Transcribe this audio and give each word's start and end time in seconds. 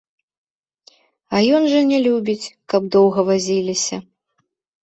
А 1.35 1.41
ён 1.57 1.67
жа 1.73 1.81
не 1.91 1.99
любіць, 2.07 2.51
каб 2.75 2.81
доўга 2.97 3.19
вазіліся. 3.29 4.01